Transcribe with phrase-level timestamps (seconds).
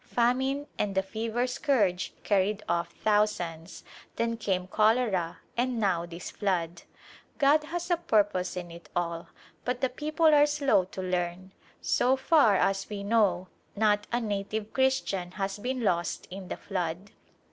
[0.07, 3.83] Famine and the fever scourge carried ofF thousands,
[4.15, 6.81] then came cholera and now this flood.
[7.37, 9.27] God has a purpose in it all
[9.63, 11.51] but the people are slow to A Glimpse of India learn.
[11.81, 17.11] So far as we know not a native Christian has been lost in the flood.